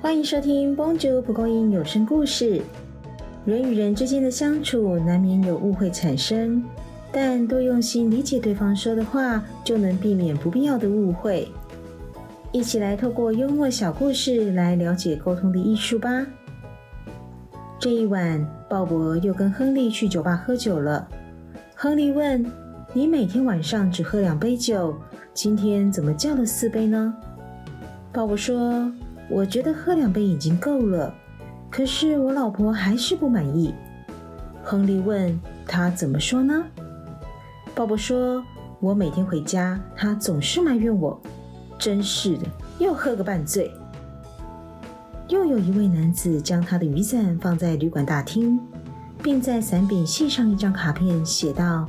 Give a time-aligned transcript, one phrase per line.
[0.00, 2.58] 欢迎收听《b o n j o 蒲公英有声故事》。
[3.44, 6.62] 人与人之间的相处，难免有误会产生，
[7.10, 11.48] 但多用心理解对方说的话，就能避免不必要的误会。
[12.52, 16.24] 一起来透过幽默小故事来了解沟通的艺术吧。
[17.80, 21.08] 这一晚，鲍勃又跟亨利去酒吧喝酒了。
[21.74, 22.46] 亨利问
[22.94, 24.96] ：“你每天晚上只喝两杯酒，
[25.34, 27.12] 今天怎么叫了四杯呢？”
[28.14, 28.90] 鲍勃说
[29.30, 31.14] ：“我觉得喝两杯已经够了，
[31.70, 33.74] 可是我老婆还是不满意。”
[34.64, 36.64] 亨利问：“她怎么说呢？”
[37.74, 38.44] 鲍勃说
[38.80, 41.20] ：“我每天回家，她总是埋怨我，
[41.78, 42.46] 真是的，
[42.78, 43.70] 又喝个半醉。”
[45.28, 48.58] 又有一位男子将他的雨伞放在旅馆大厅，
[49.22, 51.86] 并在伞柄系上一张卡片，写道：“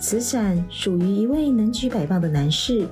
[0.00, 2.88] 此伞属于一位能举百磅的男士。”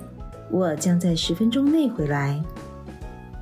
[0.51, 2.41] 我将在十分钟内回来。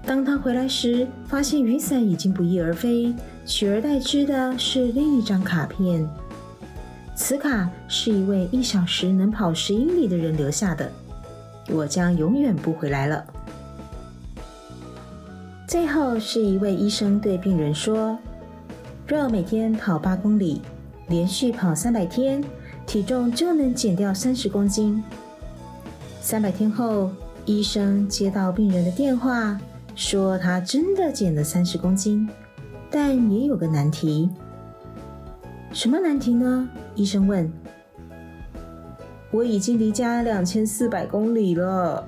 [0.06, 3.12] 当他回来时，发现雨伞已经不翼而飞，
[3.44, 6.08] 取而代之的是另一张卡片。
[7.16, 10.88] 此卡是一位一小时能跑十英里的人留下的。
[11.68, 13.24] 我将永远不回来了。
[15.66, 18.16] 最后是一位医生对病人说
[19.08, 20.62] ：“若每天跑八公里，
[21.08, 22.44] 连续跑三百天，
[22.86, 25.02] 体重就能减掉三十公斤。”
[26.22, 27.10] 三百天后，
[27.44, 29.58] 医生接到病人的电话，
[29.96, 32.28] 说他真的减了三十公斤，
[32.90, 34.30] 但也有个难题。
[35.72, 36.68] 什么难题呢？
[36.94, 37.50] 医生问。
[39.30, 42.04] 我已经离家两千四百公里了。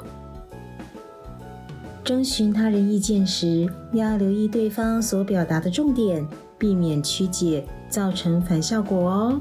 [2.04, 6.26] 征询他人意见时，要留意对方所表达的重点，
[6.58, 9.40] 避免曲解，造成反效果哦。